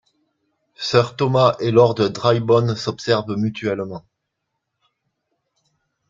Sir 0.77 1.15
Thomas 1.15 1.55
et 1.59 1.69
lord 1.69 1.93
Drybone 2.09 2.75
s'observent 2.75 3.37
mutuellement. 3.37 4.03